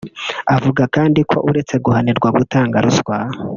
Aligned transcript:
Avuga 0.55 0.83
kandi 0.95 1.19
ko 1.29 1.37
uretse 1.49 1.75
guhanirwa 1.85 2.27
gutanga 2.37 2.77
ruswa 2.85 3.17